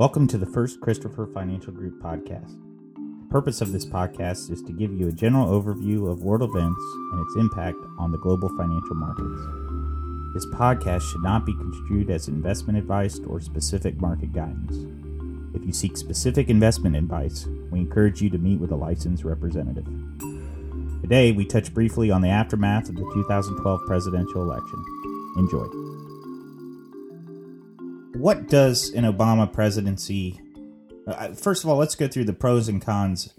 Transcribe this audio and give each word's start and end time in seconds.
Welcome 0.00 0.26
to 0.28 0.38
the 0.38 0.46
first 0.46 0.80
Christopher 0.80 1.26
Financial 1.26 1.74
Group 1.74 2.02
podcast. 2.02 2.56
The 2.94 3.28
purpose 3.28 3.60
of 3.60 3.70
this 3.70 3.84
podcast 3.84 4.50
is 4.50 4.62
to 4.62 4.72
give 4.72 4.94
you 4.94 5.08
a 5.08 5.12
general 5.12 5.48
overview 5.48 6.10
of 6.10 6.22
world 6.22 6.42
events 6.42 6.80
and 7.12 7.20
its 7.20 7.36
impact 7.36 7.76
on 7.98 8.10
the 8.10 8.16
global 8.16 8.48
financial 8.48 8.94
markets. 8.94 9.38
This 10.32 10.46
podcast 10.58 11.02
should 11.02 11.22
not 11.22 11.44
be 11.44 11.52
construed 11.52 12.08
as 12.08 12.28
investment 12.28 12.78
advice 12.78 13.20
or 13.26 13.42
specific 13.42 14.00
market 14.00 14.32
guidance. 14.32 14.74
If 15.54 15.66
you 15.66 15.72
seek 15.74 15.98
specific 15.98 16.48
investment 16.48 16.96
advice, 16.96 17.46
we 17.70 17.80
encourage 17.80 18.22
you 18.22 18.30
to 18.30 18.38
meet 18.38 18.58
with 18.58 18.72
a 18.72 18.76
licensed 18.76 19.24
representative. 19.24 19.84
Today, 21.02 21.32
we 21.32 21.44
touch 21.44 21.74
briefly 21.74 22.10
on 22.10 22.22
the 22.22 22.30
aftermath 22.30 22.88
of 22.88 22.94
the 22.94 23.10
2012 23.12 23.80
presidential 23.86 24.40
election. 24.40 24.82
Enjoy. 25.36 25.89
What 28.20 28.48
does 28.48 28.90
an 28.90 29.04
Obama 29.04 29.50
presidency? 29.50 30.38
Uh, 31.06 31.28
first 31.32 31.64
of 31.64 31.70
all, 31.70 31.78
let's 31.78 31.94
go 31.94 32.06
through 32.06 32.24
the 32.24 32.34
pros 32.34 32.68
and 32.68 32.82
cons 32.84 33.32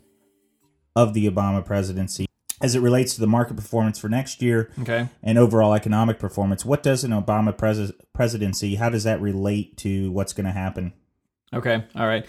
of 0.95 1.13
the 1.13 1.29
Obama 1.29 1.63
presidency 1.63 2.25
as 2.63 2.73
it 2.73 2.79
relates 2.79 3.13
to 3.13 3.21
the 3.21 3.27
market 3.27 3.55
performance 3.55 3.99
for 3.99 4.09
next 4.09 4.41
year 4.41 4.71
Okay. 4.79 5.07
and 5.21 5.37
overall 5.37 5.75
economic 5.75 6.17
performance. 6.17 6.65
What 6.65 6.81
does 6.81 7.03
an 7.03 7.11
Obama 7.11 7.55
pres- 7.55 7.91
presidency? 8.11 8.73
How 8.73 8.89
does 8.89 9.03
that 9.03 9.21
relate 9.21 9.77
to 9.77 10.11
what's 10.13 10.33
going 10.33 10.47
to 10.47 10.51
happen? 10.51 10.93
Okay. 11.53 11.83
All 11.95 12.07
right. 12.07 12.25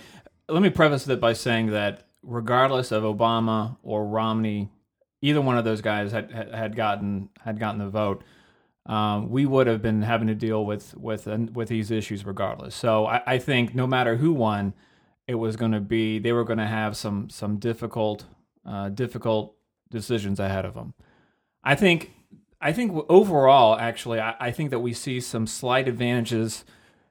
Let 0.46 0.60
me 0.60 0.69
preface 0.69 1.07
that 1.07 1.21
by 1.23 1.32
saying 1.32 1.69
that 1.69 2.07
regardless 2.23 2.93
of 2.93 3.02
Obama 3.02 3.79
or 3.82 4.05
Romney, 4.07 4.69
either 5.23 5.41
one 5.41 5.57
of 5.57 5.65
those 5.65 5.80
guys 5.80 6.12
had 6.12 6.30
had 6.30 6.55
had 6.55 6.77
gotten 6.77 7.30
had 7.43 7.59
gotten 7.59 7.79
the 7.79 7.88
vote, 7.88 8.23
um, 8.86 9.30
we 9.30 9.46
would 9.46 9.66
have 9.66 9.80
been 9.80 10.02
having 10.02 10.28
to 10.28 10.34
deal 10.34 10.64
with 10.64 10.96
with 10.96 11.27
with 11.27 11.68
these 11.68 11.90
issues 11.90 12.24
regardless. 12.24 12.74
So 12.74 13.06
I, 13.06 13.23
I 13.27 13.38
think 13.38 13.74
no 13.74 13.86
matter 13.86 14.16
who 14.16 14.32
won, 14.32 14.74
it 15.27 15.36
was 15.36 15.56
going 15.56 15.73
to 15.73 15.80
be 15.80 16.18
they 16.18 16.32
were 16.32 16.45
going 16.45 16.59
to 16.59 16.66
have 16.66 16.96
some 16.96 17.30
some 17.30 17.59
difficult 17.59 18.24
uh, 18.66 18.88
difficult 18.88 19.54
decisions 19.90 20.40
ahead 20.40 20.65
of 20.65 20.74
them. 20.74 20.95
I 21.62 21.74
think 21.74 22.12
I 22.62 22.73
think 22.73 23.04
overall, 23.09 23.76
actually, 23.76 24.20
I, 24.20 24.37
I 24.38 24.51
think 24.52 24.70
that 24.70 24.79
we 24.79 24.92
see 24.92 25.20
some 25.20 25.48
slight 25.48 25.88
advantages 25.88 26.64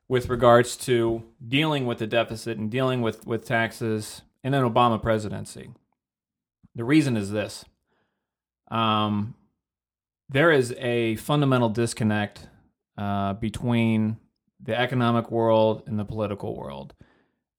with 0.07 0.29
regards 0.29 0.77
to 0.77 1.23
dealing 1.45 1.85
with 1.85 1.97
the 1.97 2.07
deficit 2.07 2.57
and 2.57 2.71
dealing 2.71 3.01
with, 3.01 3.25
with 3.27 3.45
taxes 3.45 4.21
in 4.43 4.53
an 4.53 4.63
Obama 4.63 5.01
presidency. 5.01 5.71
The 6.75 6.85
reason 6.85 7.17
is 7.17 7.31
this 7.31 7.65
um, 8.69 9.35
there 10.31 10.51
is 10.51 10.73
a 10.77 11.15
fundamental 11.17 11.69
disconnect 11.69 12.47
uh, 12.97 13.33
between 13.33 14.17
the 14.63 14.77
economic 14.77 15.29
world 15.29 15.83
and 15.85 15.99
the 15.99 16.05
political 16.05 16.55
world. 16.55 16.93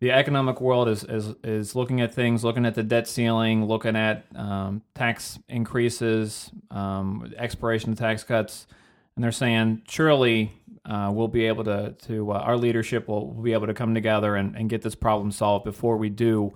The 0.00 0.10
economic 0.10 0.60
world 0.60 0.88
is, 0.88 1.04
is, 1.04 1.34
is 1.44 1.76
looking 1.76 2.00
at 2.00 2.12
things, 2.12 2.42
looking 2.42 2.66
at 2.66 2.74
the 2.74 2.82
debt 2.82 3.06
ceiling, 3.06 3.66
looking 3.66 3.94
at 3.94 4.24
um, 4.34 4.82
tax 4.94 5.38
increases, 5.48 6.50
um, 6.70 7.32
expiration 7.36 7.92
of 7.92 7.98
tax 7.98 8.24
cuts, 8.24 8.66
and 9.14 9.22
they're 9.22 9.30
saying 9.30 9.82
surely 9.88 10.50
uh, 10.84 11.10
we'll 11.12 11.28
be 11.28 11.46
able 11.46 11.62
to 11.62 11.94
to 12.06 12.32
uh, 12.32 12.38
our 12.38 12.56
leadership 12.56 13.06
will, 13.06 13.32
will 13.32 13.42
be 13.42 13.52
able 13.52 13.68
to 13.68 13.74
come 13.74 13.94
together 13.94 14.34
and, 14.34 14.56
and 14.56 14.68
get 14.68 14.82
this 14.82 14.96
problem 14.96 15.30
solved 15.30 15.64
before 15.64 15.96
we 15.96 16.08
do 16.08 16.52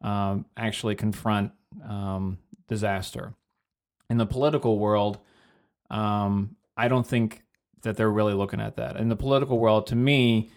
um, 0.00 0.46
actually 0.56 0.94
confront 0.94 1.52
um, 1.86 2.38
disaster. 2.68 3.34
In 4.08 4.16
the 4.16 4.24
political 4.24 4.78
world, 4.78 5.18
um, 5.90 6.56
I 6.76 6.88
don't 6.88 7.06
think 7.06 7.42
that 7.82 7.96
they're 7.96 8.10
really 8.10 8.34
looking 8.34 8.60
at 8.60 8.76
that. 8.76 8.96
In 8.96 9.08
the 9.08 9.16
political 9.16 9.58
world, 9.58 9.86
to 9.88 9.96
me, 9.96 10.50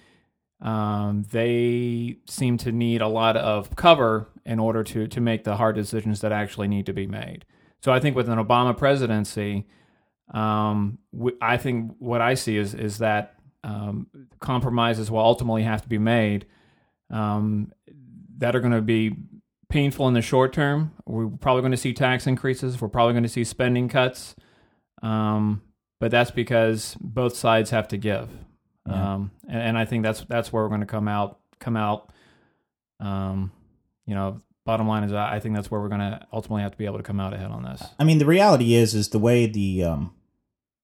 um, 0.61 1.25
they 1.31 2.17
seem 2.27 2.57
to 2.59 2.71
need 2.71 3.01
a 3.01 3.07
lot 3.07 3.35
of 3.35 3.75
cover 3.75 4.29
in 4.45 4.59
order 4.59 4.83
to 4.83 5.07
to 5.07 5.21
make 5.21 5.43
the 5.43 5.57
hard 5.57 5.75
decisions 5.75 6.21
that 6.21 6.31
actually 6.31 6.67
need 6.67 6.85
to 6.85 6.93
be 6.93 7.07
made. 7.07 7.45
So 7.81 7.91
I 7.91 7.99
think 7.99 8.15
with 8.15 8.29
an 8.29 8.37
Obama 8.37 8.77
presidency, 8.77 9.67
um, 10.33 10.99
I 11.41 11.57
think 11.57 11.95
what 11.99 12.21
I 12.21 12.35
see 12.35 12.57
is 12.57 12.73
is 12.73 12.99
that 12.99 13.35
um, 13.63 14.07
compromises 14.39 15.09
will 15.11 15.19
ultimately 15.19 15.63
have 15.63 15.81
to 15.81 15.89
be 15.89 15.97
made 15.97 16.45
um, 17.09 17.71
that 18.37 18.55
are 18.55 18.59
going 18.59 18.73
to 18.73 18.81
be 18.81 19.15
painful 19.69 20.07
in 20.07 20.13
the 20.13 20.21
short 20.21 20.53
term. 20.53 20.91
We're 21.05 21.27
probably 21.27 21.61
going 21.61 21.71
to 21.71 21.77
see 21.77 21.93
tax 21.93 22.27
increases. 22.27 22.81
We're 22.81 22.89
probably 22.89 23.13
going 23.13 23.23
to 23.23 23.29
see 23.29 23.43
spending 23.43 23.87
cuts, 23.87 24.35
um, 25.01 25.61
but 25.99 26.11
that's 26.11 26.31
because 26.31 26.95
both 26.99 27.35
sides 27.35 27.69
have 27.71 27.87
to 27.89 27.97
give, 27.97 28.29
Yeah. 28.87 29.13
um, 29.13 29.31
and, 29.47 29.61
and 29.61 29.77
I 29.77 29.85
think 29.85 30.03
that's 30.03 30.21
that's 30.25 30.51
where 30.51 30.63
we're 30.63 30.69
going 30.69 30.81
to 30.81 30.87
come 30.87 31.07
out 31.07 31.39
come 31.59 31.77
out. 31.77 32.11
Um, 32.99 33.51
you 34.05 34.13
know, 34.15 34.41
bottom 34.65 34.87
line 34.87 35.03
is 35.03 35.13
I 35.13 35.39
think 35.39 35.55
that's 35.55 35.69
where 35.71 35.79
we're 35.81 35.89
going 35.89 36.01
to 36.01 36.25
ultimately 36.33 36.63
have 36.63 36.71
to 36.71 36.77
be 36.77 36.85
able 36.85 36.97
to 36.97 37.03
come 37.03 37.19
out 37.19 37.33
ahead 37.33 37.51
on 37.51 37.63
this. 37.63 37.83
I 37.99 38.03
mean, 38.03 38.17
the 38.19 38.25
reality 38.25 38.73
is, 38.73 38.93
is 38.93 39.09
the 39.09 39.19
way 39.19 39.45
the, 39.47 39.83
um, 39.83 40.13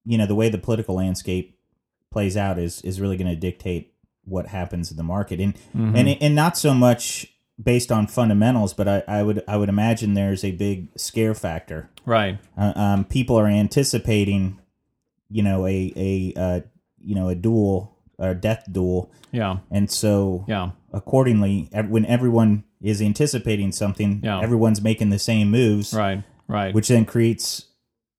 you 0.05 0.17
know, 0.17 0.25
the 0.25 0.35
way 0.35 0.49
the 0.49 0.57
political 0.57 0.95
landscape 0.95 1.59
plays 2.11 2.37
out 2.37 2.57
is 2.57 2.81
is 2.83 3.01
really 3.01 3.17
going 3.17 3.29
to 3.29 3.35
dictate 3.35 3.93
what 4.23 4.47
happens 4.47 4.91
in 4.91 4.97
the 4.97 5.03
market, 5.03 5.39
and 5.39 5.55
Mhm. 5.75 5.95
and 5.97 6.09
and 6.21 6.35
not 6.35 6.57
so 6.57 6.73
much 6.73 7.27
based 7.61 7.91
on 7.91 8.07
fundamentals, 8.07 8.73
but 8.73 8.87
I, 8.87 9.03
I 9.07 9.23
would 9.23 9.43
I 9.47 9.57
would 9.57 9.69
imagine 9.69 10.13
there's 10.13 10.43
a 10.43 10.51
big 10.51 10.89
scare 10.97 11.33
factor. 11.33 11.89
right. 12.05 12.37
Uh, 12.57 12.73
um, 12.75 13.05
people 13.05 13.37
are 13.39 13.47
anticipating, 13.47 14.59
you 15.29 15.43
know, 15.43 15.65
a 15.65 15.93
a 15.95 16.33
uh, 16.35 16.59
you 16.99 17.15
know 17.15 17.29
a 17.29 17.35
duel 17.35 17.95
or 18.19 18.33
death 18.33 18.65
duel, 18.71 19.11
Yeah. 19.31 19.57
and 19.69 19.89
so 19.91 20.43
Yeah. 20.47 20.71
accordingly, 20.91 21.69
when 21.87 22.05
everyone 22.07 22.63
is 22.81 23.01
anticipating 23.01 23.71
something, 23.71 24.21
Yeah. 24.23 24.41
everyone's 24.41 24.81
making 24.81 25.09
the 25.11 25.19
same 25.19 25.51
moves, 25.51 25.93
Right. 25.93 26.23
Right. 26.47 26.73
which 26.73 26.87
then 26.87 27.05
creates, 27.05 27.65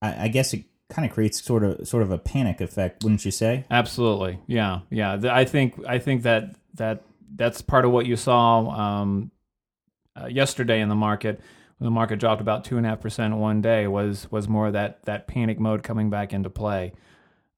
I, 0.01 0.25
I 0.25 0.29
guess, 0.29 0.55
it 0.55 0.65
kind 0.89 1.05
of 1.07 1.13
creates 1.13 1.43
sort 1.43 1.65
of 1.65 1.87
sort 1.87 2.03
of 2.05 2.11
a 2.13 2.19
panic 2.19 2.61
effect, 2.61 3.03
wouldn't 3.03 3.25
you 3.25 3.31
say? 3.33 3.65
Absolutely. 3.71 4.39
Yeah. 4.47 4.81
Yeah. 4.91 5.19
I 5.31 5.45
think 5.45 5.75
I 5.87 5.99
think 5.99 6.23
that 6.23 6.55
that 6.75 7.03
that's 7.35 7.63
part 7.63 7.85
of 7.85 7.91
what 7.91 8.07
you 8.07 8.17
saw 8.17 8.69
um, 8.71 9.31
uh, 10.21 10.27
yesterday 10.27 10.81
in 10.81 10.89
the 10.89 10.95
market. 10.95 11.41
When 11.79 11.85
the 11.87 11.93
market 11.93 12.19
dropped 12.19 12.41
about 12.41 12.65
two 12.65 12.77
and 12.77 12.85
a 12.85 12.89
half 12.89 13.01
percent 13.01 13.37
one 13.37 13.61
day, 13.61 13.87
was 13.87 14.31
was 14.31 14.49
more 14.49 14.71
that 14.73 15.05
that 15.05 15.29
panic 15.29 15.61
mode 15.61 15.83
coming 15.83 16.11
back 16.11 16.33
into 16.33 16.51
play. 16.51 16.93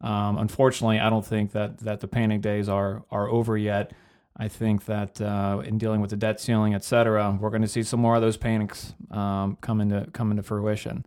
Um, 0.03 0.39
unfortunately, 0.39 0.99
I 0.99 1.09
don't 1.11 1.25
think 1.25 1.53
that 1.53 1.79
that 1.79 2.01
the 2.01 2.09
panic 2.09 2.43
days 2.43 2.69
are 2.69 3.05
are 3.11 3.29
over 3.29 3.57
yet. 3.57 3.93
I 4.37 4.49
think 4.49 4.87
that 4.87 5.21
uh, 5.21 5.63
in 5.65 5.79
dealing 5.79 6.01
with 6.01 6.11
the 6.11 6.17
debt 6.17 6.41
ceiling, 6.41 6.75
et 6.75 6.85
cetera, 6.85 7.37
we're 7.39 7.51
going 7.51 7.63
to 7.63 7.69
see 7.69 7.83
some 7.83 8.01
more 8.01 8.17
of 8.17 8.23
those 8.23 8.39
panics 8.39 8.95
um, 9.11 9.59
come 9.61 9.81
into 9.81 10.09
come 10.13 10.31
into 10.31 10.43
fruition. 10.43 11.05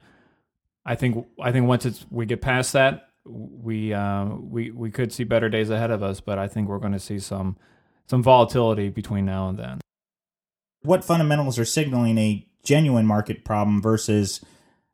I 0.85 0.95
think 0.95 1.25
I 1.41 1.51
think 1.51 1.67
once 1.67 1.85
it's 1.85 2.05
we 2.09 2.25
get 2.25 2.41
past 2.41 2.73
that, 2.73 3.09
we 3.25 3.93
uh, 3.93 4.25
we 4.25 4.71
we 4.71 4.91
could 4.91 5.11
see 5.11 5.23
better 5.23 5.49
days 5.49 5.69
ahead 5.69 5.91
of 5.91 6.03
us. 6.03 6.19
But 6.19 6.37
I 6.37 6.47
think 6.47 6.67
we're 6.67 6.79
going 6.79 6.93
to 6.93 6.99
see 6.99 7.19
some 7.19 7.57
some 8.07 8.23
volatility 8.23 8.89
between 8.89 9.25
now 9.25 9.49
and 9.49 9.57
then. 9.57 9.79
What 10.81 11.03
fundamentals 11.03 11.57
are 11.57 11.65
signaling 11.65 12.17
a 12.17 12.45
genuine 12.63 13.05
market 13.05 13.45
problem 13.45 13.81
versus, 13.81 14.41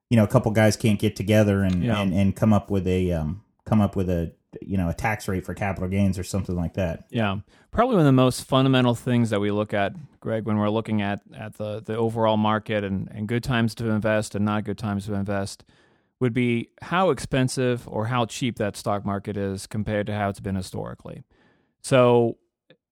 you 0.09 0.17
know, 0.17 0.23
a 0.23 0.27
couple 0.27 0.51
guys 0.51 0.75
can't 0.75 0.99
get 0.99 1.15
together 1.15 1.63
and 1.63 1.83
Yeah. 1.83 1.99
and, 1.99 2.13
and 2.13 2.35
come 2.35 2.53
up 2.53 2.69
with 2.69 2.87
a 2.87 3.11
um, 3.11 3.41
come 3.65 3.81
up 3.81 3.95
with 3.95 4.09
a 4.09 4.33
you 4.61 4.77
know 4.77 4.89
a 4.89 4.93
tax 4.95 5.27
rate 5.27 5.45
for 5.45 5.53
capital 5.53 5.87
gains 5.89 6.17
or 6.17 6.23
something 6.23 6.55
like 6.55 6.73
that. 6.73 7.05
Yeah, 7.11 7.37
probably 7.71 7.95
one 7.95 8.01
of 8.01 8.05
the 8.07 8.11
most 8.11 8.45
fundamental 8.45 8.95
things 8.95 9.29
that 9.29 9.39
we 9.39 9.51
look 9.51 9.73
at, 9.75 9.93
Greg, 10.19 10.45
when 10.45 10.57
we're 10.57 10.69
looking 10.71 11.01
at 11.01 11.21
at 11.35 11.55
the 11.55 11.81
the 11.81 11.95
overall 11.95 12.37
market 12.37 12.83
and 12.83 13.07
and 13.11 13.27
good 13.27 13.43
times 13.43 13.75
to 13.75 13.89
invest 13.89 14.33
and 14.35 14.43
not 14.45 14.63
good 14.63 14.77
times 14.79 15.05
to 15.05 15.13
invest, 15.13 15.63
would 16.19 16.33
be 16.33 16.69
how 16.81 17.09
expensive 17.11 17.87
or 17.87 18.07
how 18.07 18.25
cheap 18.25 18.57
that 18.57 18.75
stock 18.75 19.05
market 19.05 19.37
is 19.37 19.67
compared 19.67 20.07
to 20.07 20.13
how 20.15 20.29
it's 20.29 20.39
been 20.39 20.55
historically. 20.55 21.23
So, 21.81 22.37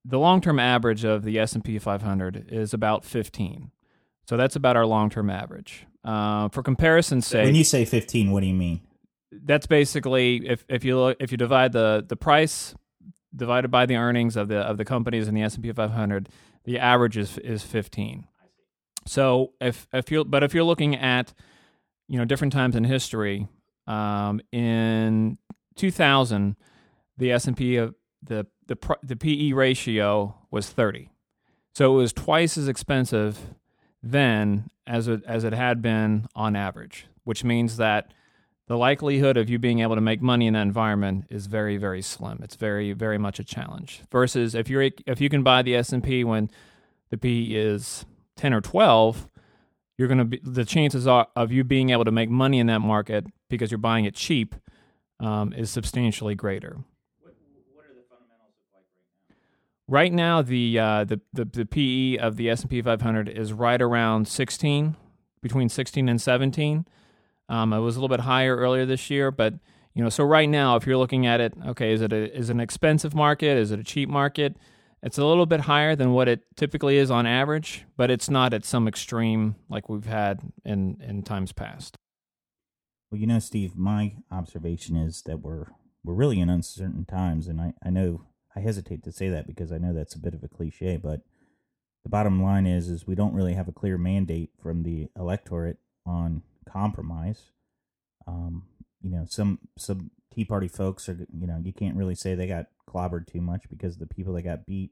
the 0.09 0.17
long 0.19 0.39
term 0.41 0.59
average 0.59 1.03
of 1.03 1.23
the 1.23 1.37
S 1.37 1.53
and 1.53 1.63
P 1.63 1.77
500 1.79 2.47
is 2.49 2.73
about 2.73 3.03
15. 3.03 3.71
So 4.29 4.37
that's 4.37 4.55
about 4.55 4.75
our 4.77 4.85
long 4.85 5.09
term 5.09 5.29
average. 5.29 5.85
Uh, 6.03 6.47
for 6.49 6.63
comparison's 6.63 7.27
sake, 7.27 7.45
When 7.45 7.55
you 7.55 7.63
say 7.65 7.83
fifteen, 7.83 8.31
what 8.31 8.41
do 8.41 8.47
you 8.47 8.53
mean? 8.53 8.81
that's 9.43 9.67
basically 9.67 10.47
if, 10.47 10.63
if 10.69 10.85
you 10.85 10.97
look 10.97 11.17
if 11.19 11.31
you 11.31 11.37
divide 11.37 11.73
the 11.73 12.03
the 12.07 12.15
price 12.15 12.73
divided 13.35 13.69
by 13.69 13.85
the 13.85 13.95
earnings 13.97 14.37
of 14.37 14.47
the 14.47 14.59
of 14.59 14.77
the 14.77 14.85
companies 14.85 15.27
in 15.27 15.33
the 15.35 15.41
S 15.43 15.55
and 15.55 15.63
P 15.63 15.71
500, 15.71 16.29
the 16.63 16.79
average 16.79 17.17
is 17.17 17.37
is 17.39 17.63
15. 17.63 18.25
So 19.05 19.53
if 19.59 19.87
if 19.93 20.09
you 20.11 20.23
but 20.23 20.43
if 20.43 20.53
you're 20.53 20.63
looking 20.63 20.95
at 20.95 21.33
you 22.07 22.17
know 22.17 22.25
different 22.25 22.53
times 22.53 22.75
in 22.75 22.85
history, 22.85 23.47
um, 23.85 24.39
in 24.53 25.37
2000, 25.75 26.55
the 27.17 27.31
S 27.33 27.47
and 27.47 27.57
P 27.57 27.75
of 27.75 27.95
the 28.23 28.47
the 28.67 28.77
the 29.03 29.15
PE 29.15 29.51
ratio 29.53 30.35
was 30.51 30.69
30. 30.69 31.09
So 31.73 31.93
it 31.93 31.97
was 31.97 32.13
twice 32.13 32.57
as 32.57 32.67
expensive 32.67 33.39
then 34.01 34.69
as 34.85 35.07
it 35.07 35.23
as 35.25 35.43
it 35.43 35.53
had 35.53 35.81
been 35.81 36.27
on 36.35 36.55
average, 36.55 37.07
which 37.23 37.43
means 37.43 37.77
that 37.77 38.13
the 38.67 38.77
likelihood 38.77 39.37
of 39.37 39.49
you 39.49 39.57
being 39.57 39.79
able 39.79 39.95
to 39.95 40.01
make 40.01 40.21
money 40.21 40.47
in 40.47 40.53
that 40.53 40.61
environment 40.61 41.25
is 41.29 41.47
very 41.47 41.77
very 41.77 42.01
slim. 42.01 42.39
It's 42.43 42.55
very 42.55 42.93
very 42.93 43.17
much 43.17 43.39
a 43.39 43.43
challenge. 43.43 44.01
Versus 44.11 44.55
if 44.55 44.69
you're 44.69 44.89
if 45.05 45.21
you 45.21 45.29
can 45.29 45.43
buy 45.43 45.61
the 45.61 45.75
S&P 45.75 46.23
when 46.23 46.49
the 47.09 47.17
PE 47.17 47.43
is 47.53 48.05
10 48.35 48.53
or 48.53 48.61
12, 48.61 49.29
you're 49.97 50.07
going 50.07 50.17
to 50.19 50.25
be 50.25 50.41
the 50.43 50.65
chances 50.65 51.07
are 51.07 51.27
of 51.35 51.51
you 51.51 51.63
being 51.63 51.89
able 51.89 52.05
to 52.05 52.11
make 52.11 52.29
money 52.29 52.59
in 52.59 52.67
that 52.67 52.79
market 52.79 53.25
because 53.49 53.71
you're 53.71 53.77
buying 53.77 54.05
it 54.05 54.15
cheap 54.15 54.55
um, 55.19 55.53
is 55.53 55.69
substantially 55.69 56.35
greater. 56.35 56.77
Right 59.87 60.11
now, 60.11 60.41
the, 60.41 60.77
uh, 60.77 61.03
the 61.05 61.21
the 61.31 61.45
the 61.45 61.65
PE 61.65 62.17
of 62.17 62.35
the 62.35 62.49
S 62.49 62.61
and 62.61 62.69
P 62.69 62.81
500 62.81 63.29
is 63.29 63.53
right 63.53 63.81
around 63.81 64.27
16, 64.27 64.97
between 65.41 65.69
16 65.69 66.09
and 66.09 66.21
17. 66.21 66.85
Um, 67.49 67.71
it 67.71 67.79
was 67.79 67.95
a 67.95 67.99
little 67.99 68.13
bit 68.15 68.25
higher 68.25 68.57
earlier 68.57 68.85
this 68.85 69.09
year, 69.09 69.31
but 69.31 69.53
you 69.93 70.03
know, 70.03 70.09
so 70.09 70.23
right 70.23 70.49
now, 70.49 70.75
if 70.75 70.85
you're 70.85 70.97
looking 70.97 71.25
at 71.25 71.39
it, 71.39 71.53
okay, 71.67 71.93
is 71.93 72.01
it 72.01 72.11
a, 72.13 72.37
is 72.37 72.49
it 72.49 72.53
an 72.53 72.59
expensive 72.59 73.15
market? 73.15 73.57
Is 73.57 73.71
it 73.71 73.79
a 73.79 73.83
cheap 73.83 74.09
market? 74.09 74.57
It's 75.01 75.17
a 75.17 75.25
little 75.25 75.45
bit 75.45 75.61
higher 75.61 75.95
than 75.95 76.11
what 76.11 76.27
it 76.27 76.41
typically 76.55 76.97
is 76.97 77.09
on 77.09 77.25
average, 77.25 77.85
but 77.95 78.11
it's 78.11 78.29
not 78.29 78.53
at 78.53 78.65
some 78.65 78.87
extreme 78.87 79.55
like 79.69 79.89
we've 79.89 80.05
had 80.05 80.41
in 80.65 81.01
in 81.01 81.23
times 81.23 81.53
past. 81.53 81.95
Well, 83.09 83.21
you 83.21 83.27
know, 83.27 83.39
Steve, 83.39 83.77
my 83.77 84.17
observation 84.29 84.97
is 84.97 85.21
that 85.23 85.39
we're 85.39 85.67
we're 86.03 86.13
really 86.13 86.41
in 86.41 86.49
uncertain 86.49 87.05
times, 87.05 87.47
and 87.47 87.61
I 87.61 87.73
I 87.83 87.89
know 87.89 88.25
I 88.57 88.59
hesitate 88.59 89.03
to 89.03 89.11
say 89.11 89.29
that 89.29 89.45
because 89.45 89.71
I 89.71 89.77
know 89.77 89.93
that's 89.93 90.15
a 90.15 90.19
bit 90.19 90.33
of 90.33 90.43
a 90.43 90.47
cliche, 90.47 90.97
but 90.97 91.21
the 92.03 92.09
bottom 92.09 92.41
line 92.41 92.65
is 92.65 92.89
is 92.89 93.05
we 93.05 93.13
don't 93.13 93.35
really 93.35 93.53
have 93.53 93.67
a 93.67 93.71
clear 93.71 93.99
mandate 93.99 94.49
from 94.59 94.81
the 94.81 95.09
electorate 95.15 95.77
on 96.07 96.41
compromise. 96.67 97.51
Um, 98.25 98.63
you 98.99 99.11
know, 99.11 99.25
some 99.29 99.59
some 99.77 100.09
Tea 100.33 100.43
Party 100.43 100.67
folks 100.67 101.07
are 101.07 101.27
you 101.31 101.45
know 101.45 101.61
you 101.63 101.71
can't 101.71 101.95
really 101.95 102.15
say 102.15 102.33
they 102.33 102.47
got 102.47 102.65
clobbered 102.89 103.27
too 103.27 103.41
much 103.41 103.69
because 103.69 103.97
the 103.97 104.07
people 104.07 104.33
that 104.33 104.41
got 104.41 104.65
beat 104.65 104.89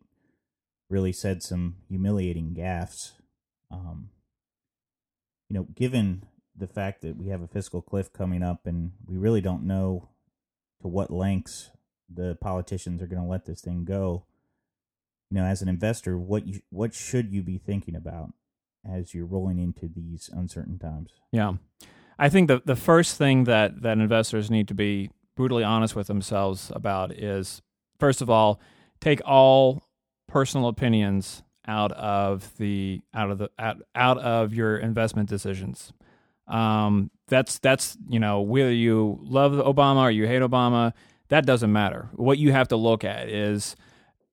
really 0.91 1.11
said 1.11 1.41
some 1.41 1.77
humiliating 1.89 2.53
gaffes. 2.53 3.13
Um, 3.71 4.09
you 5.49 5.55
know, 5.55 5.67
given 5.73 6.27
the 6.55 6.67
fact 6.67 7.01
that 7.01 7.17
we 7.17 7.29
have 7.29 7.41
a 7.41 7.47
fiscal 7.47 7.81
cliff 7.81 8.13
coming 8.13 8.43
up 8.43 8.67
and 8.67 8.91
we 9.07 9.17
really 9.17 9.41
don't 9.41 9.63
know 9.63 10.09
to 10.81 10.87
what 10.87 11.09
lengths 11.09 11.71
the 12.13 12.35
politicians 12.41 13.01
are 13.01 13.07
going 13.07 13.21
to 13.21 13.27
let 13.27 13.45
this 13.45 13.61
thing 13.61 13.85
go. 13.85 14.25
You 15.31 15.37
know, 15.37 15.45
as 15.45 15.61
an 15.61 15.69
investor, 15.69 16.17
what 16.17 16.47
you 16.47 16.61
what 16.69 16.93
should 16.93 17.31
you 17.31 17.41
be 17.41 17.57
thinking 17.57 17.95
about 17.95 18.33
as 18.89 19.13
you're 19.13 19.25
rolling 19.25 19.59
into 19.59 19.87
these 19.87 20.29
uncertain 20.31 20.77
times? 20.77 21.11
Yeah. 21.31 21.53
I 22.17 22.29
think 22.29 22.47
the 22.47 22.61
the 22.63 22.75
first 22.75 23.17
thing 23.17 23.45
that 23.45 23.81
that 23.81 23.97
investors 23.97 24.49
need 24.51 24.67
to 24.67 24.73
be 24.73 25.09
brutally 25.35 25.63
honest 25.63 25.95
with 25.95 26.07
themselves 26.07 26.71
about 26.73 27.11
is 27.11 27.61
first 27.99 28.21
of 28.21 28.29
all, 28.29 28.59
take 29.01 29.21
all 29.25 29.83
personal 30.27 30.67
opinions 30.67 31.43
out 31.67 31.91
of 31.93 32.55
the 32.57 33.01
out 33.13 33.31
of 33.31 33.37
the 33.37 33.49
out, 33.59 33.77
out 33.95 34.17
of 34.19 34.53
your 34.53 34.77
investment 34.77 35.29
decisions. 35.29 35.91
Um, 36.47 37.09
that's 37.27 37.59
that's 37.59 37.97
you 38.07 38.19
know 38.19 38.41
whether 38.41 38.71
you 38.71 39.19
love 39.21 39.53
Obama 39.53 40.01
or 40.01 40.11
you 40.11 40.27
hate 40.27 40.41
Obama, 40.41 40.93
that 41.29 41.45
doesn't 41.45 41.71
matter. 41.71 42.09
What 42.13 42.37
you 42.37 42.51
have 42.51 42.67
to 42.69 42.75
look 42.75 43.03
at 43.03 43.29
is 43.29 43.75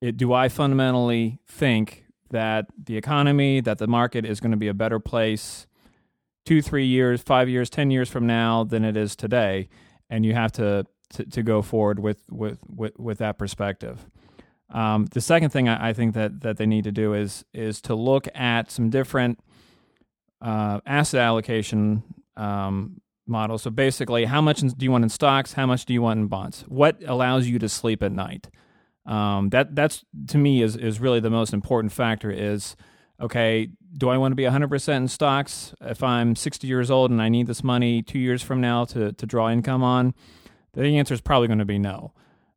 it, 0.00 0.16
do 0.16 0.32
I 0.32 0.48
fundamentally 0.48 1.38
think 1.46 2.04
that 2.30 2.66
the 2.82 2.96
economy, 2.96 3.60
that 3.60 3.78
the 3.78 3.86
market 3.86 4.24
is 4.24 4.40
going 4.40 4.50
to 4.50 4.56
be 4.56 4.68
a 4.68 4.74
better 4.74 4.98
place 4.98 5.66
two, 6.44 6.60
three 6.60 6.86
years, 6.86 7.22
five 7.22 7.48
years, 7.48 7.70
ten 7.70 7.90
years 7.90 8.08
from 8.10 8.26
now 8.26 8.64
than 8.64 8.84
it 8.84 8.96
is 8.96 9.14
today, 9.14 9.68
and 10.10 10.26
you 10.26 10.34
have 10.34 10.52
to 10.52 10.86
to, 11.10 11.24
to 11.24 11.42
go 11.42 11.62
forward 11.62 11.98
with 11.98 12.24
with 12.30 12.58
with, 12.68 12.98
with 12.98 13.18
that 13.18 13.38
perspective. 13.38 14.06
Um, 14.70 15.06
the 15.12 15.20
second 15.20 15.50
thing 15.50 15.68
I, 15.68 15.90
I, 15.90 15.92
think 15.92 16.14
that 16.14 16.40
that 16.40 16.56
they 16.56 16.64
need 16.64 16.84
to 16.84 16.92
do 16.92 17.12
is 17.12 17.44
is 17.52 17.80
to 17.82 17.94
look 17.94 18.26
at 18.34 18.70
some 18.70 18.88
different 18.88 19.38
uh, 20.40 20.80
asset 20.86 21.20
allocation 21.20 22.02
um, 22.36 23.01
model. 23.26 23.58
So 23.58 23.70
basically, 23.70 24.24
how 24.24 24.40
much 24.40 24.60
do 24.60 24.72
you 24.78 24.90
want 24.90 25.04
in 25.04 25.10
stocks? 25.10 25.52
How 25.52 25.66
much 25.66 25.84
do 25.84 25.92
you 25.92 26.02
want 26.02 26.20
in 26.20 26.26
bonds? 26.26 26.64
What 26.68 27.02
allows 27.06 27.46
you 27.46 27.58
to 27.58 27.68
sleep 27.68 28.02
at 28.02 28.12
night? 28.12 28.50
Um, 29.06 29.50
that 29.50 29.74
that's 29.74 30.04
to 30.28 30.38
me 30.38 30.62
is 30.62 30.76
is 30.76 31.00
really 31.00 31.20
the 31.20 31.30
most 31.30 31.52
important 31.52 31.92
factor. 31.92 32.30
Is 32.30 32.76
okay, 33.20 33.68
do 33.96 34.08
I 34.08 34.16
want 34.16 34.32
to 34.32 34.36
be 34.36 34.42
100% 34.42 34.96
in 34.96 35.08
stocks 35.08 35.74
if 35.80 36.02
I'm 36.02 36.34
60 36.34 36.66
years 36.66 36.90
old 36.90 37.10
and 37.10 37.22
I 37.22 37.28
need 37.28 37.46
this 37.46 37.62
money 37.62 38.02
two 38.02 38.18
years 38.18 38.42
from 38.42 38.60
now 38.60 38.84
to 38.86 39.12
to 39.12 39.26
draw 39.26 39.50
income 39.50 39.82
on? 39.82 40.14
The 40.74 40.98
answer 40.98 41.14
is 41.14 41.20
probably 41.20 41.48
going 41.48 41.58
to 41.58 41.64
be 41.64 41.78
no. 41.78 42.12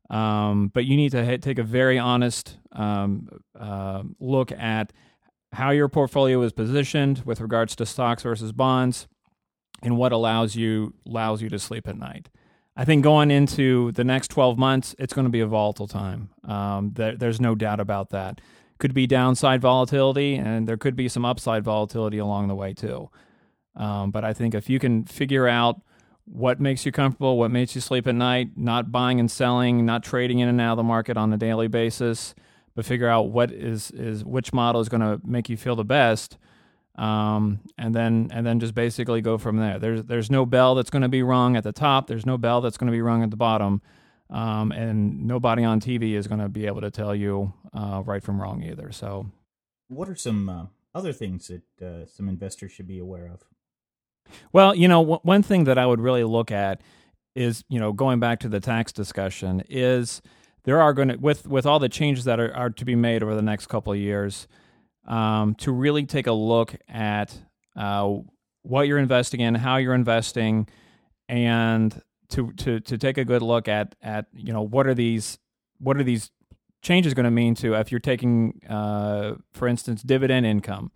Um, 0.10 0.70
but 0.74 0.86
you 0.86 0.96
need 0.96 1.12
to 1.12 1.38
take 1.40 1.58
a 1.58 1.64
very 1.64 1.98
honest 1.98 2.60
um, 2.72 3.28
uh, 3.60 4.04
look 4.20 4.52
at 4.52 4.94
how 5.52 5.72
your 5.72 5.88
portfolio 5.90 6.42
is 6.44 6.54
positioned 6.54 7.24
with 7.26 7.42
regards 7.42 7.76
to 7.78 7.86
stocks 7.86 8.24
versus 8.24 8.52
bonds 8.52 9.08
and 9.82 9.98
what 9.98 10.12
allows 10.12 10.56
you 10.56 10.94
allows 11.06 11.42
you 11.42 11.50
to 11.50 11.60
sleep 11.60 11.88
at 11.88 11.98
night. 11.98 12.30
I 12.78 12.84
think 12.84 13.04
going 13.04 13.32
into 13.32 13.92
the 13.94 14.04
next 14.04 14.30
12 14.30 14.58
months, 14.58 14.96
it's 15.00 15.14
going 15.14 15.26
to 15.26 15.32
be 15.32 15.40
a 15.40 15.48
volatile 15.48 15.88
time. 15.88 16.30
Um, 16.44 16.92
there, 16.94 17.16
there's 17.16 17.40
no 17.40 17.56
doubt 17.56 17.80
about 17.80 18.10
that. 18.10 18.42
Could 18.80 18.94
be 18.94 19.08
downside 19.08 19.62
volatility, 19.62 20.36
and 20.36 20.68
there 20.68 20.76
could 20.76 20.98
be 20.98 21.08
some 21.08 21.24
upside 21.24 21.64
volatility 21.64 22.18
along 22.18 22.50
the 22.50 22.56
way 22.56 22.74
too. 22.74 23.10
Um, 23.78 24.12
but 24.12 24.26
I 24.26 24.34
think 24.34 24.54
if 24.54 24.70
you 24.70 24.80
can 24.80 25.06
figure 25.06 25.48
out 25.48 25.82
what 26.26 26.60
makes 26.60 26.86
you 26.86 26.92
comfortable, 26.92 27.38
what 27.38 27.52
makes 27.52 27.76
you 27.76 27.82
sleep 27.82 28.08
at 28.08 28.16
night, 28.16 28.50
not 28.58 28.92
buying 28.92 29.20
and 29.20 29.32
selling, 29.32 29.86
not 29.86 30.04
trading 30.04 30.40
in 30.40 30.50
and 30.50 30.60
out 30.60 30.72
of 30.72 30.78
the 30.78 30.84
market 30.84 31.16
on 31.16 31.32
a 31.32 31.38
daily 31.38 31.68
basis, 31.68 32.36
but 32.76 32.86
figure 32.86 33.08
out 33.08 33.30
what 33.30 33.52
is 33.52 33.92
is 33.92 34.26
which 34.26 34.52
model 34.52 34.82
is 34.82 34.90
going 34.90 35.02
to 35.02 35.22
make 35.26 35.48
you 35.50 35.56
feel 35.56 35.76
the 35.76 35.86
best 35.86 36.38
um, 36.98 37.60
and 37.78 37.94
then 37.94 38.30
and 38.32 38.46
then 38.46 38.60
just 38.60 38.74
basically 38.74 39.22
go 39.22 39.38
from 39.38 39.58
there. 39.58 39.80
There's 39.80 40.04
there's 40.04 40.32
no 40.32 40.46
bell 40.46 40.76
that's 40.76 40.90
going 40.90 41.02
to 41.02 41.10
be 41.10 41.24
rung 41.24 41.56
at 41.56 41.64
the 41.64 41.74
top. 41.74 42.08
There's 42.08 42.26
no 42.26 42.38
bell 42.38 42.62
that's 42.62 42.78
going 42.78 42.88
to 42.88 42.92
be 42.92 43.02
rung 43.02 43.24
at 43.24 43.32
the 43.32 43.38
bottom, 43.38 43.82
um, 44.30 44.72
and 44.72 45.26
nobody 45.28 45.64
on 45.64 45.82
TV 45.82 46.14
is 46.14 46.28
going 46.28 46.40
to 46.40 46.50
be 46.50 46.66
able 46.66 46.82
to 46.82 46.92
tell 46.92 47.14
you 47.14 47.54
uh, 47.74 48.02
right 48.06 48.24
from 48.24 48.42
wrong 48.42 48.64
either. 48.64 48.92
So, 48.92 49.30
what 49.90 50.08
are 50.08 50.16
some 50.16 50.48
uh, 50.48 50.66
other 50.94 51.12
things 51.12 51.50
that 51.50 51.86
uh, 51.86 52.06
some 52.06 52.30
investors 52.30 52.72
should 52.72 52.88
be 52.88 53.00
aware 53.00 53.28
of? 53.28 53.44
Well, 54.54 54.74
you 54.74 54.88
know, 54.88 55.02
w- 55.02 55.20
one 55.24 55.44
thing 55.44 55.66
that 55.66 55.78
I 55.78 55.86
would 55.86 56.00
really 56.00 56.24
look 56.24 56.52
at 56.52 56.82
is 57.36 57.66
you 57.68 57.80
know 57.80 57.92
going 57.92 58.20
back 58.22 58.40
to 58.40 58.50
the 58.50 58.62
tax 58.62 58.94
discussion 58.94 59.62
is 59.70 60.22
there 60.64 60.82
are 60.82 60.94
going 60.94 61.10
to 61.10 61.18
with 61.18 61.46
with 61.46 61.66
all 61.66 61.80
the 61.80 61.90
changes 61.90 62.24
that 62.24 62.40
are, 62.40 62.54
are 62.56 62.70
to 62.70 62.86
be 62.86 62.96
made 62.96 63.22
over 63.22 63.36
the 63.36 63.42
next 63.42 63.68
couple 63.68 63.92
of 63.92 64.00
years 64.00 64.48
um, 65.08 65.56
to 65.56 65.72
really 65.72 66.06
take 66.06 66.28
a 66.28 66.32
look 66.34 66.76
at 66.88 67.38
uh, 67.76 68.14
what 68.64 68.88
you're 68.88 68.98
investing 68.98 69.42
in, 69.42 69.56
how 69.56 69.78
you're 69.78 69.94
investing, 69.94 70.68
and 71.30 72.02
to 72.30 72.52
to 72.54 72.80
to 72.80 72.98
take 72.98 73.18
a 73.18 73.26
good 73.26 73.42
look 73.42 73.68
at 73.68 73.96
at 74.02 74.26
you 74.34 74.52
know 74.54 74.62
what 74.62 74.88
are 74.88 74.94
these 74.94 75.38
what 75.80 75.98
are 75.98 76.04
these 76.04 76.32
changes 76.82 77.14
going 77.14 77.26
to 77.26 77.32
mean 77.32 77.56
to 77.56 77.74
if 77.74 77.92
you're 77.92 78.00
taking 78.00 78.62
uh, 78.70 79.36
for 79.54 79.68
instance 79.68 80.02
dividend 80.02 80.46
income. 80.46 80.92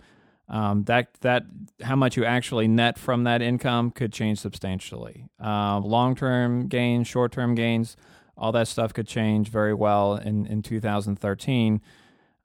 Um, 0.48 0.84
that 0.86 1.14
that 1.22 1.44
how 1.84 1.96
much 1.96 2.18
you 2.18 2.26
actually 2.26 2.68
net 2.68 2.98
from 2.98 3.24
that 3.26 3.40
income 3.42 3.92
could 3.92 4.12
change 4.12 4.40
substantially. 4.40 5.26
Uh, 5.44 5.80
long-term 5.80 6.68
gains 6.68 7.08
short-term 7.08 7.54
gains 7.54 7.96
all 8.36 8.52
that 8.54 8.68
stuff 8.68 8.94
could 8.94 9.08
change 9.08 9.50
very 9.50 9.74
well 9.74 10.16
in, 10.16 10.46
in 10.46 10.64
2013 10.64 11.82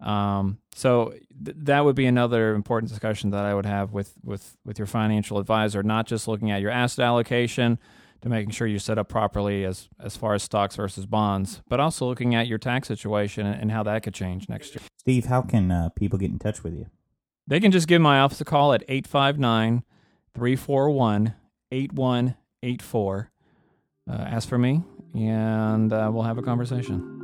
um, 0.01 0.59
so 0.75 1.15
th- 1.45 1.57
that 1.61 1.85
would 1.85 1.97
be 1.97 2.07
another 2.07 2.55
important 2.55 2.91
discussion 2.91 3.31
that 3.31 3.45
I 3.45 3.55
would 3.55 3.67
have 3.67 3.93
with, 3.93 4.15
with, 4.23 4.57
with 4.65 4.79
your 4.79 4.87
financial 4.87 5.39
advisor, 5.39 5.83
not 5.83 6.07
just 6.07 6.29
looking 6.29 6.51
at 6.51 6.61
your 6.61 6.71
asset 6.71 7.05
allocation 7.05 7.79
to 8.23 8.29
making 8.29 8.51
sure 8.51 8.67
you 8.67 8.79
set 8.79 8.99
up 8.99 9.09
properly 9.09 9.65
as, 9.65 9.89
as 10.01 10.17
far 10.17 10.35
as 10.35 10.43
stocks 10.43 10.77
versus 10.77 11.07
bonds, 11.07 11.63
but 11.69 11.79
also 11.79 12.07
looking 12.07 12.35
at 12.35 12.47
your 12.47 12.59
tax 12.59 12.89
situation 12.89 13.47
and 13.47 13.71
how 13.71 13.83
that 13.83 14.03
could 14.03 14.15
change 14.15 14.49
next 14.49 14.75
year. 14.75 14.83
Steve, 14.99 15.27
how 15.27 15.43
can 15.43 15.71
uh, 15.71 15.91
people 15.91 16.19
get 16.19 16.31
in 16.31 16.39
touch 16.39 16.63
with 16.63 16.75
you? 16.75 16.87
They 17.47 17.61
can 17.61 17.71
just 17.71 17.87
give 17.87 18.01
my 18.01 18.21
office 18.21 18.41
a 18.41 18.45
call 18.45 18.73
at 18.73 18.83
859 18.89 19.85
341 20.35 21.35
8184. 21.71 23.31
Uh, 24.09 24.13
ask 24.13 24.49
for 24.49 24.59
me, 24.59 24.83
and 25.15 25.93
uh, 25.93 26.11
we'll 26.13 26.23
have 26.23 26.39
a 26.39 26.43
conversation. 26.43 27.24